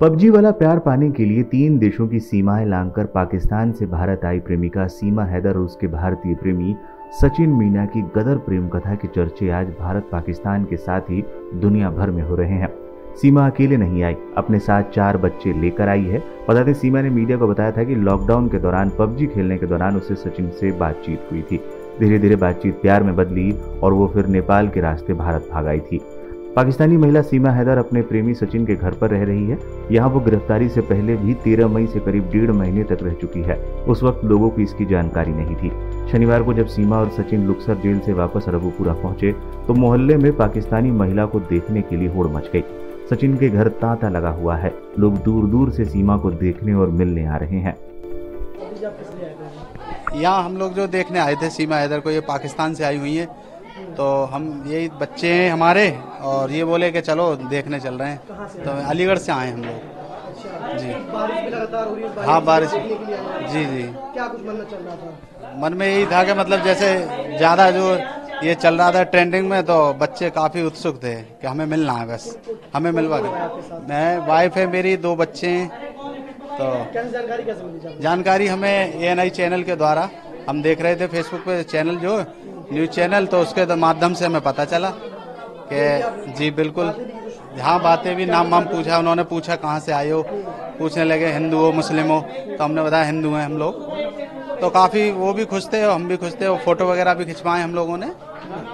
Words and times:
PUBG 0.00 0.28
वाला 0.30 0.50
प्यार 0.50 0.78
पाने 0.78 1.10
के 1.10 1.24
लिए 1.24 1.42
तीन 1.42 1.78
देशों 1.78 2.08
की 2.08 2.20
सीमाएँ 2.20 2.66
लांघकर 2.66 3.04
पाकिस्तान 3.04 3.72
से 3.72 3.86
भारत 3.86 4.24
आई 4.24 4.38
प्रेमिका 4.38 4.86
सीमा 4.86 5.24
हैदर 5.24 5.50
और 5.50 5.58
उसके 5.58 5.86
भारतीय 5.86 6.34
प्रेमी 6.34 6.76
सचिन 7.20 7.50
मीना 7.50 7.86
की 7.86 8.02
गदर 8.02 8.36
प्रेम 8.36 8.68
कथा 8.68 8.94
के 8.94 9.08
चर्चे 9.08 9.50
आज 9.50 9.66
भारत 9.80 10.08
पाकिस्तान 10.12 10.64
के 10.64 10.76
साथ 10.76 11.00
ही 11.00 11.24
दुनिया 11.54 11.90
भर 11.90 12.10
में 12.10 12.22
हो 12.22 12.36
रहे 12.36 12.54
हैं। 12.54 12.68
सीमा 13.22 13.46
अकेले 13.46 13.76
नहीं 13.76 14.02
आई, 14.02 14.16
अपने 14.36 14.58
साथ 14.58 14.82
चार 14.82 15.16
बच्चे 15.16 15.52
लेकर 15.52 15.88
आई 15.88 16.04
है। 16.04 16.22
बता 16.48 16.62
दें, 16.62 16.72
सीमा 16.74 17.00
ने 17.00 17.10
मीडिया 17.10 17.38
को 17.38 17.48
बताया 17.48 17.70
था 17.70 17.84
कि 17.84 17.94
लॉकडाउन 17.94 18.48
के 18.48 18.58
दौरान, 18.58 18.92
पबजी 18.98 19.26
खेलने 19.26 19.58
के 19.58 19.66
दौरान 19.66 19.96
उसे 19.96 20.14
सचिन 20.14 20.50
से 20.50 20.72
बातचीत 20.72 21.28
हुई 21.32 21.42
थी। 21.42 21.60
धीरे 22.00 22.18
धीरे 22.18 22.36
बातचीत 22.36 22.80
प्यार 22.82 23.02
में 23.02 23.16
बदली 23.16 23.52
और 23.82 23.92
वो 23.92 24.08
फिर 24.08 24.26
नेपाल 24.26 24.68
के 24.68 24.80
रास्ते 24.80 25.14
भारत 25.14 25.48
भाग 25.52 25.66
आई 25.66 25.80
थी। 25.80 26.00
पाकिस्तानी 26.58 26.96
महिला 26.96 27.20
सीमा 27.22 27.50
हैदर 27.50 27.78
अपने 27.78 28.00
प्रेमी 28.02 28.32
सचिन 28.34 28.64
के 28.66 28.74
घर 28.74 28.94
पर 29.00 29.10
रह 29.10 29.22
रही 29.24 29.44
है। 29.46 29.58
यहाँ 29.92 30.08
वो 30.10 30.20
गिरफ्तारी 30.20 30.68
से 30.68 30.80
पहले 30.80 31.14
भी 31.16 31.34
तेरह 31.34 31.68
मई 31.68 31.86
से 31.86 32.00
करीब 32.00 32.30
डेढ़ 32.30 32.50
महीने 32.50 32.84
तक 32.84 33.02
रह 33.02 33.12
चुकी 33.14 33.42
है। 33.42 33.56
उस 33.84 34.02
वक्त 34.02 34.24
लोगों 34.24 34.48
को 34.50 34.60
इसकी 34.60 34.84
जानकारी 34.84 35.32
नहीं 35.32 35.56
थी। 35.56 35.70
शनिवार 36.10 36.42
को 36.42 36.54
जब 36.54 36.66
सीमा 36.66 36.98
और 36.98 37.10
सचिन 37.10 37.46
लुक्सर 37.46 37.74
जेल 37.74 38.00
से 38.00 38.12
वापस 38.14 38.48
रघुपुरा 38.48 38.94
पहुँचे 38.94 39.32
तो 39.66 39.74
मोहल्ले 39.74 40.16
में 40.16 40.30
पाकिस्तानी 40.36 40.90
महिला 40.92 41.26
को 41.26 41.40
देखने 41.42 41.82
के 41.82 41.96
लिए 41.96 42.08
होड़ 42.08 42.26
मच 42.28 42.50
गई। 42.52 42.62
सचिन 43.10 43.36
के 43.36 43.48
घर 43.48 43.68
तांता 43.78 44.08
लगा 44.08 44.30
हुआ 44.32 44.56
है। 44.56 44.72
लोग 44.98 45.22
दूर 45.24 45.46
दूर 45.46 45.70
से 45.70 45.84
सीमा 45.84 46.16
को 46.16 46.30
देखने 46.32 46.74
और 46.74 46.90
मिलने 46.92 47.26
आ 47.26 47.36
रहे 47.36 47.58
हैं। 47.58 47.76
यहाँ 50.16 50.42
हम 50.42 50.56
लोग 50.56 50.74
जो 50.74 50.86
देखने 50.88 51.18
आए 51.18 51.34
थे, 51.34 51.50
सीमा 51.50 51.76
हैदर 51.76 52.00
को, 52.00 52.10
ये 52.10 52.20
पाकिस्तान 52.28 52.74
से 52.74 52.84
आई 52.84 52.98
हुई 52.98 53.14
है। 53.16 53.28
तो 53.96 54.08
हम 54.32 54.44
यही 54.66 54.88
बच्चे 55.00 55.32
हैं 55.32 55.50
हमारे, 55.50 55.90
और 56.22 56.50
ये 56.52 56.64
बोले 56.64 56.90
कि 56.92 57.00
चलो 57.02 57.34
देखने 57.46 57.80
चल 57.80 57.94
रहे 57.94 58.10
हैं। 58.10 58.64
तो 58.64 58.70
अलीगढ़ 58.88 59.18
से 59.18 59.32
आए 59.32 59.50
हम 59.52 59.62
लोग। 59.62 59.96
जी। 60.78 60.92
हो, 62.24 62.40
बारिश। 62.42 62.70
जी 62.70 63.64
जी। 63.66 63.82
क्या 64.12 64.26
कुछ 64.26 64.40
मन 64.40 64.54
में 64.54 64.64
चल 64.64 64.76
रहा 64.78 64.96
था 64.96 65.56
मन 65.58 65.74
में 65.74 65.86
यही 65.86 66.06
था 66.06 66.22
कि 66.24 66.34
मतलब 66.34 66.62
जैसे 66.64 66.88
ज़्यादा 67.36 67.70
जो 67.70 67.84
ये 68.42 68.54
चल 68.56 68.74
रहा 68.74 68.90
था 68.92 69.02
ट्रेंडिंग 69.04 69.48
में 69.50 69.62
तो 69.66 69.76
बच्चे 69.94 70.30
काफ़ी 70.30 70.62
उत्सुक 70.62 70.96
थे 71.04 71.14
कि 71.14 71.46
हमें 71.46 71.64
मिलना 71.66 71.92
है 71.92 72.06
बस। 72.08 72.36
हमें 72.74 72.90
मिलवा 72.92 73.18
के 73.18 73.28
मैं 73.88 74.26
वाइफ 74.26 74.56
है, 74.56 74.66
मेरी 74.68 74.96
दो 74.98 75.14
बच्चे 75.16 75.48
हैं 75.48 75.68
तो 76.50 76.66
जानकारी 78.00 78.46
हमें 78.46 78.70
एएनआई 78.70 79.30
चैनल 79.30 79.62
के 79.62 79.76
द्वारा, 79.76 80.08
हम 80.48 80.62
देख 80.62 80.80
रहे 80.82 80.96
थे 80.96 81.06
फेसबुक 81.08 81.40
पे 81.40 81.62
चैनल 81.64 81.96
जो 81.98 82.16
न्यूज़ 82.72 82.90
चैनल 82.90 83.26
तो 83.26 83.40
उसके 83.40 83.64
द- 83.66 83.72
माध्यम 83.78 84.14
से 84.14 84.24
हमें 84.26 84.40
पता 84.40 84.64
चला 84.64 84.90
कि 85.72 86.32
जी, 86.32 86.50
बिल्कुल। 86.50 86.92
हाँ 87.60 87.80
बातें 87.82 88.14
भी 88.16 88.26
नाम 88.26 88.50
वाम 88.50 88.64
पूछा, 88.66 88.98
उन्होंने 88.98 89.24
पूछा 89.24 89.56
कहाँ 89.56 89.78
से 89.80 89.92
आए 89.92 90.10
हो? 90.10 90.22
पूछने 90.78 91.04
लगे, 91.04 91.32
हिंदू 91.32 91.58
हो, 91.58 91.72
मुस्लिम 91.72 92.10
हो 92.10 92.20
तो 92.58 92.64
हमने 92.64 92.82
बताया 92.82 93.04
हिंदू 93.04 93.32
हैं 93.34 93.44
हम 93.44 93.56
लोग। 93.58 94.60
तो 94.60 94.68
काफ़ी 94.70 95.10
वो 95.10 95.32
भी 95.32 95.44
खुश 95.44 95.68
थे, 95.72 95.82
हम 95.82 96.08
भी 96.08 96.16
खुश 96.16 96.34
थे, 96.40 96.46
और 96.46 96.58
फ़ोटो 96.58 96.86
वगैरह 96.86 97.14
भी 97.14 97.24
खिंचवाए 97.24 97.62
हम 97.62 97.74
लोगों 97.74 97.96
ने, 97.98 98.10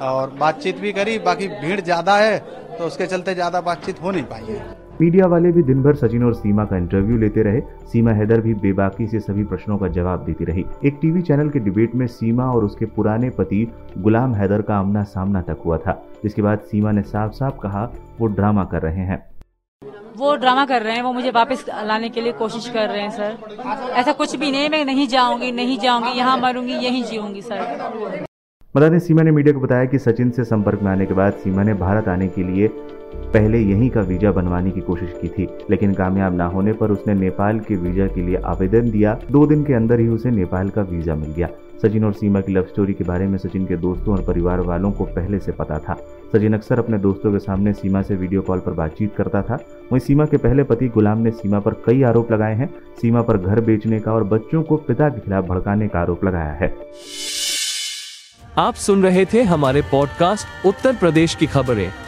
और 0.00 0.30
बातचीत 0.40 0.78
भी 0.78 0.92
करी, 0.92 1.18
बाकी 1.18 1.48
भीड़ 1.62 1.80
ज़्यादा 1.80 2.16
है 2.16 2.38
तो 2.78 2.84
उसके 2.84 3.06
चलते 3.06 3.34
ज़्यादा 3.34 3.60
बातचीत 3.60 4.02
हो 4.02 4.10
नहीं 4.10 4.24
पाई 4.24 4.44
है। 4.44 4.87
मीडिया 5.00 5.26
वाले 5.26 5.50
भी 5.52 5.62
दिन 5.62 5.82
भर 5.82 5.94
सचिन 5.94 6.22
और 6.24 6.34
सीमा 6.34 6.64
का 6.64 6.76
इंटरव्यू 6.76 7.16
लेते 7.18 7.42
रहे। 7.42 7.60
सीमा 7.86 8.10
हैदर 8.10 8.40
भी 8.40 8.54
बेबाकी 8.54 9.06
से 9.06 9.20
सभी 9.20 9.44
प्रश्नों 9.44 9.76
का 9.78 9.88
जवाब 9.88 10.24
देती 10.24 10.44
रही। 10.44 10.64
एक 10.84 10.98
टीवी 11.02 11.22
चैनल 11.22 11.48
के 11.48 11.58
डिबेट 11.58 11.94
में 11.94 12.06
सीमा 12.06 12.44
और 12.44 12.64
उसके 12.64 12.86
पुराने 12.86 13.30
पति 13.30 13.66
गुलाम 13.98 14.34
हैदर 14.34 14.62
का 14.62 14.76
आमना 14.76 15.02
सामना 15.04 15.42
तक 15.42 15.62
हुआ 15.64 15.78
था। 15.78 15.92
जिसके 16.22 16.42
बाद 16.42 16.58
सीमा 16.60 16.92
ने 16.92 17.02
साफ़ 17.02 17.32
साफ़ 17.32 17.58
कहा 17.62 17.84
वो 18.20 18.26
ड्रामा 18.26 18.64
कर 18.64 18.82
रहे 18.82 19.04
हैं। 19.04 19.22
वो 20.16 20.34
ड्रामा 20.36 20.64
कर 20.66 20.82
रहे 20.82 20.94
हैं 20.94 21.02
वो 21.02 21.12
मुझे 21.12 21.30
वापस 21.30 21.64
लाने 21.84 22.08
के 22.08 22.20
लिए 22.20 22.32
कोशिश 22.34 22.68
कर 22.68 22.88
रहे 22.88 23.02
हैं 23.02 23.10
सर। 23.10 23.36
ऐसा 23.92 24.12
कुछ 24.12 24.36
भी 24.36 24.50
नहीं 24.52 24.68
मैं 24.68 24.84
नहीं 24.84 25.08
जाऊँगी 25.08 25.52
नहीं 25.52 25.78
जाऊँगी 25.78 26.18
यहाँ 26.18 26.38
मरूँगी 26.38 26.84
यहीं 26.84 27.04
जीऊँगी 27.04 27.42
सर। 27.42 28.24
बता 28.74 28.88
दें 28.88 28.98
सीमा 28.98 29.22
ने 29.22 29.30
मीडिया 29.30 29.54
को 29.54 29.60
बताया 29.60 29.84
कि 29.84 29.98
सचिन 29.98 30.30
से 30.30 30.44
संपर्क 30.44 30.82
में 30.82 30.90
आने 30.92 31.06
के 31.06 31.14
बाद 31.14 31.32
सीमा 31.34 31.62
ने 31.62 31.74
भारत 31.76 32.08
आने 32.08 32.28
के 32.28 32.42
लिए 32.44 32.68
पहले 33.14 33.58
यहीं 33.58 33.90
का 33.90 34.00
वीज़ा 34.00 34.32
बनवाने 34.32 34.70
की 34.70 34.80
कोशिश 34.80 35.18
की 35.22 35.28
थी, 35.28 35.48
लेकिन 35.70 35.94
कामयाब 35.94 36.34
ना 36.34 36.46
होने 36.46 36.72
पर 36.72 36.90
उसने 36.90 37.14
नेपाल 37.14 37.60
के 37.60 37.76
वीज़ा 37.76 38.06
के 38.06 38.22
लिए 38.22 38.36
आवेदन 38.36 38.90
दिया। 38.90 39.18
दो 39.30 39.46
दिन 39.46 39.64
के 39.64 39.74
अंदर 39.74 40.00
ही 40.00 40.08
उसे 40.08 40.30
नेपाल 40.30 40.70
का 40.70 40.82
वीज़ा 40.82 41.14
मिल 41.14 41.30
गया। 41.30 41.48
सचिन 41.82 42.04
और 42.04 42.12
सीमा 42.12 42.40
की 42.40 42.52
लव 42.52 42.62
स्टोरी 42.62 42.92
के 42.92 43.04
बारे 43.04 43.26
में 43.26 43.38
सचिन 43.38 43.66
के 43.66 43.76
दोस्तों 43.76 44.16
और 44.16 44.24
परिवार 44.24 44.60
वालों 44.60 44.92
को 44.92 45.04
पहले 45.04 45.38
से 45.38 45.52
पता 45.52 45.78
था। 45.78 45.94
सचिन 46.32 46.54
अक्सर 46.54 46.78
अपने 46.78 46.98
दोस्तों 46.98 47.32
के 47.32 47.38
सामने 47.38 47.72
सीमा 47.72 48.02
से 48.02 48.14
वीडियो 48.14 48.42
कॉल 48.42 48.58
पर 48.58 48.72
बातचीत 48.72 49.14
करता 49.16 49.42
था। 49.42 49.54
वहीं 49.92 49.98
सीमा 49.98 50.24
के 50.24 50.36
पहले 50.36 50.62
पति 50.62 50.88
गुलाम 50.88 51.18
ने 51.18 51.30
सीमा 51.30 51.58
पर 51.58 51.72
कई 51.86 52.02
आरोप 52.02 52.32
लगाए 52.32 52.54
हैं। 52.54 52.68
सीमा 53.00 53.22
पर 53.22 53.36
घर 53.36 53.60
बेचने 53.60 54.00
का 54.00 54.12
और 54.12 54.24
बच्चों 54.24 54.62
को 54.62 54.76
पिता 54.76 55.08
के 55.08 55.20
खिलाफ 55.20 55.44
भड़काने 55.44 55.88
का 55.88 56.00
आरोप 56.00 56.24
लगाया 56.24 56.52
है। 56.52 56.74
आप 58.58 58.74
सुन 58.74 59.02
रहे 59.02 59.24
थे 59.24 59.42
हमारे 59.42 59.82
पॉडकास्ट 59.82 60.66
उत्तर 60.66 60.92
प्रदेश 60.92 61.34
की 61.34 61.46
खबरें। 61.46 62.07